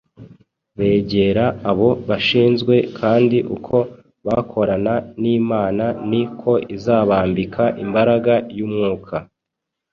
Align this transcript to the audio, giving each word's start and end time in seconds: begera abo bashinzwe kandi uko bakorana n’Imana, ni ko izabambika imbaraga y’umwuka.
begera 0.77 1.45
abo 1.69 1.89
bashinzwe 2.09 2.75
kandi 2.99 3.37
uko 3.55 3.77
bakorana 4.27 4.93
n’Imana, 5.21 5.85
ni 6.09 6.23
ko 6.39 6.51
izabambika 6.75 7.63
imbaraga 7.83 8.33
y’umwuka. 8.57 9.15